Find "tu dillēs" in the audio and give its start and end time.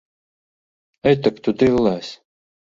1.45-2.13